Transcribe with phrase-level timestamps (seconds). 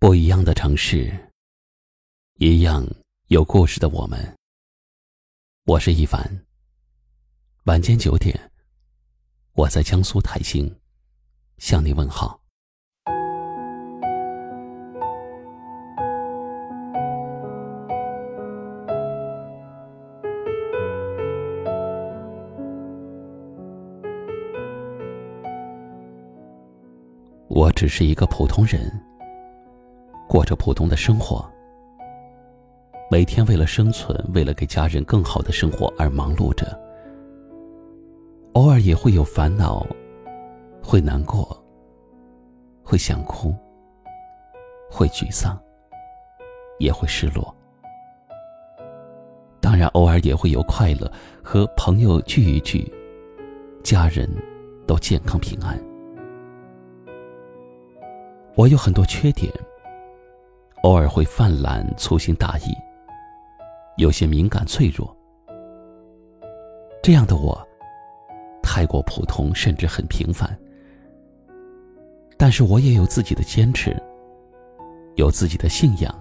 [0.00, 1.12] 不一样的城市，
[2.36, 2.86] 一样
[3.26, 4.38] 有故事的我们。
[5.64, 6.22] 我是一凡。
[7.64, 8.38] 晚间九点，
[9.54, 10.72] 我在江苏泰兴
[11.56, 12.40] 向你问好。
[27.48, 29.07] 我只是一个普通人。
[30.28, 31.42] 过着普通的生活，
[33.10, 36.78] 每天为了生存，为了给家人更好的生活而忙碌着。
[38.52, 39.86] 偶尔也会有烦恼，
[40.82, 41.58] 会难过，
[42.82, 43.54] 会想哭，
[44.90, 45.58] 会沮丧，
[46.78, 47.54] 也会失落。
[49.60, 51.10] 当然，偶尔也会有快乐，
[51.42, 52.92] 和朋友聚一聚，
[53.82, 54.28] 家人
[54.86, 55.82] 都健康平安。
[58.56, 59.50] 我有很多缺点。
[60.82, 62.72] 偶尔会泛滥、粗心大意，
[63.96, 65.14] 有些敏感脆弱。
[67.02, 67.66] 这样的我，
[68.62, 70.56] 太过普通，甚至很平凡。
[72.36, 74.00] 但是我也有自己的坚持，
[75.16, 76.14] 有自己的信仰，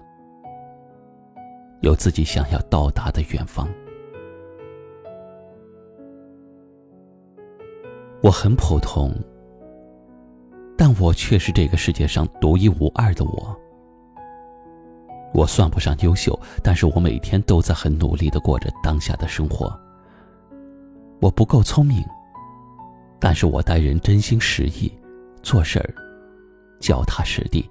[1.81, 3.67] 有自己想要到达的远方。
[8.23, 9.13] 我很普通，
[10.75, 13.55] 但我却是这个世界上独一无二的我。
[15.37, 19.71] 我算不上优秀，但是我每天都在很努力的过着当下的生活。
[21.21, 22.03] 我不够聪明，
[23.19, 24.91] 但是我待人真心实意，
[25.43, 25.93] 做事儿
[26.79, 27.69] 脚踏实地。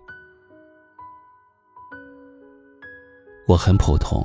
[3.48, 4.25] 我很普通，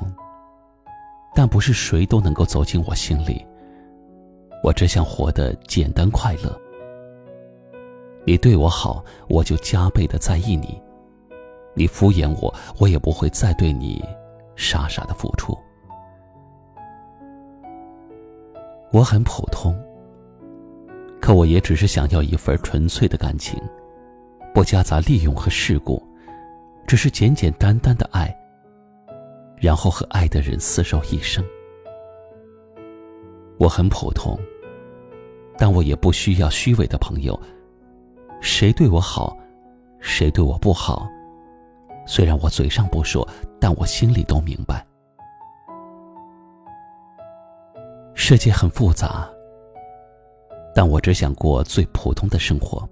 [1.34, 3.44] 但不是谁都能够走进我心里。
[4.62, 6.56] 我只想活得简单快乐。
[8.24, 10.80] 你对我好，我就加倍的在意你。
[11.74, 14.04] 你敷衍我，我也不会再对你
[14.56, 15.56] 傻傻的付出。
[18.92, 19.74] 我很普通，
[21.20, 23.58] 可我也只是想要一份纯粹的感情，
[24.54, 26.02] 不夹杂利用和世故，
[26.86, 28.36] 只是简简单单的爱，
[29.56, 31.42] 然后和爱的人厮守一生。
[33.58, 34.38] 我很普通，
[35.56, 37.38] 但我也不需要虚伪的朋友。
[38.42, 39.34] 谁对我好，
[40.00, 41.08] 谁对我不好。
[42.06, 43.26] 虽然我嘴上不说，
[43.60, 44.84] 但我心里都明白。
[48.14, 49.28] 世界很复杂，
[50.74, 52.88] 但我只想过最普通的生活，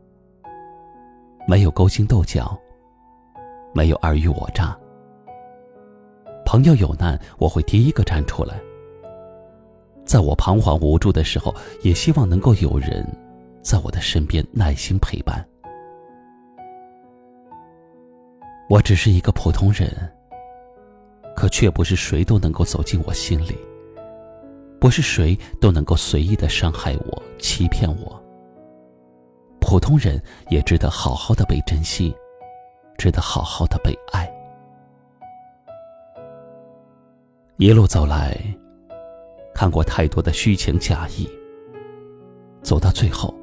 [1.46, 2.58] 没有勾心斗角，
[3.72, 4.76] 没有尔虞我诈。
[6.44, 8.60] 朋友有难，我会第一个站出来。
[10.04, 13.06] 在我彷徨无助的时候，也希望能够有人
[13.62, 15.46] 在我的身边耐心陪伴。
[18.70, 19.90] 我只是一个普通人，
[21.34, 23.58] 可却不是谁都能够走进我心里，
[24.78, 28.24] 不是谁都能够随意的伤害我、欺骗我。
[29.60, 32.14] 普通人也值得好好的被珍惜，
[32.96, 34.32] 值得好好的被爱。
[37.56, 38.38] 一路走来，
[39.52, 41.28] 看过太多的虚情假意，
[42.62, 43.34] 走到最后，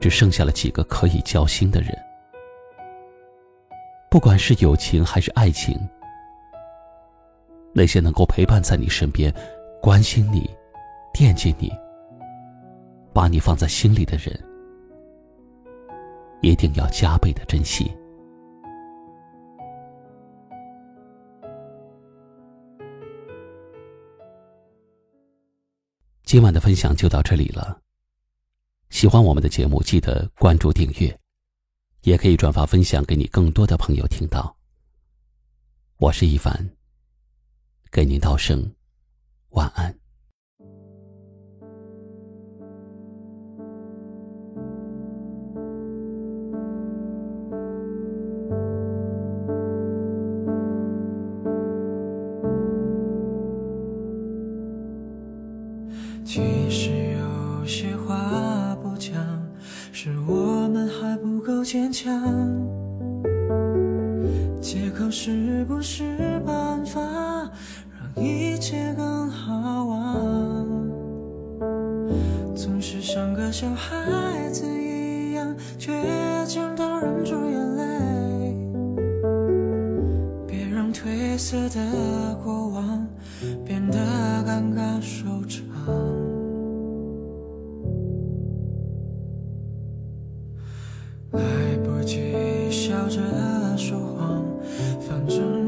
[0.00, 1.96] 只剩下了几个可以交心的人。
[4.16, 5.78] 不管是友情还是爱情，
[7.74, 9.30] 那些能够陪伴在你身边、
[9.82, 10.48] 关心你、
[11.12, 11.70] 惦记你、
[13.12, 14.34] 把你放在心里的人，
[16.40, 17.94] 一定要加倍的珍惜。
[26.24, 27.78] 今晚的分享就到这里了。
[28.88, 31.14] 喜欢我们的节目，记得关注订阅。
[32.06, 34.56] 也可以转发分享给你更多的朋友听到。
[35.96, 36.70] 我是一凡，
[37.90, 38.72] 给您道声
[39.48, 39.92] 晚安。
[61.46, 62.12] 够坚强，
[64.60, 66.02] 借口是不是
[66.44, 70.66] 办法让一切更好啊？
[72.56, 78.56] 总是像个小孩子一样倔强到忍住眼泪，
[80.48, 83.06] 别让褪色的过往
[83.64, 83.96] 变得
[84.44, 86.25] 尴尬收场。
[92.06, 93.20] 介意笑着
[93.76, 94.44] 说谎
[95.00, 95.65] 反正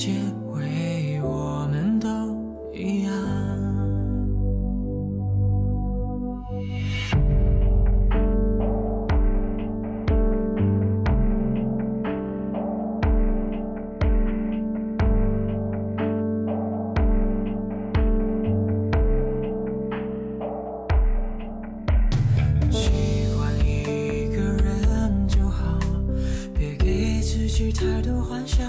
[0.00, 0.12] 结
[0.52, 2.08] 尾，我们都
[2.72, 3.12] 一样。
[22.70, 25.76] 习惯一个人就好，
[26.54, 28.64] 别给自己太多幻想。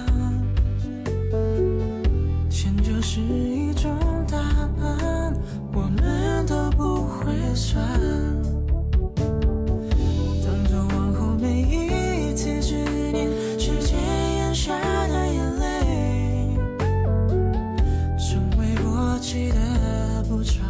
[3.20, 3.92] 是一种
[4.32, 4.38] 答
[4.82, 5.34] 案，
[5.74, 7.84] 我们都不会算。
[10.42, 12.76] 当作往后每一次执
[13.12, 13.30] 念，
[13.60, 14.00] 时间
[14.38, 14.74] 咽下
[15.08, 16.56] 的眼泪，
[18.18, 20.64] 成为过期的补偿，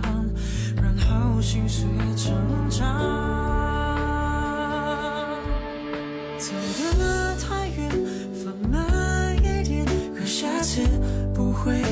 [0.81, 2.34] 然后心碎成
[2.68, 2.98] 长。
[6.40, 7.92] 走得太远，
[8.34, 9.86] 放慢一点，
[10.18, 10.81] 可下次
[11.31, 11.84] 不会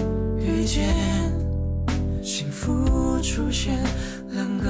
[0.67, 0.93] 见。
[2.21, 3.81] 幸福出现，
[4.31, 4.69] 两个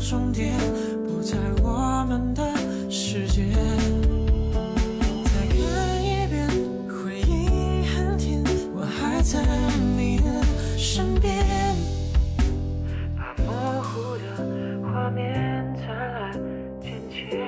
[0.00, 0.54] 终点
[1.06, 2.42] 不在我们的
[2.90, 3.44] 世界。
[5.26, 6.48] 再看一遍，
[6.88, 8.42] 回忆很甜，
[8.74, 9.44] 我还在
[9.96, 10.24] 你的
[10.78, 11.44] 身边。
[13.14, 15.22] 把模糊的画面
[15.76, 16.32] 再来
[16.80, 17.38] 剪切。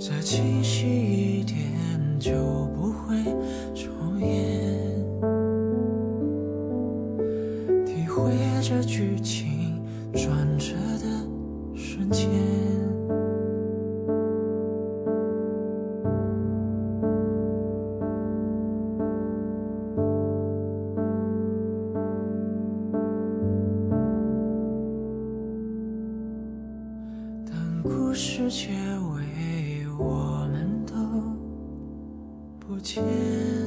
[0.00, 1.56] 再清晰一点，
[2.18, 2.32] 就
[2.74, 2.90] 不
[8.98, 9.80] 剧情
[10.12, 10.28] 转
[10.58, 11.06] 折的
[11.72, 12.28] 瞬间。
[27.46, 28.72] 当故事结
[29.12, 30.96] 尾，我们都
[32.58, 33.57] 不见。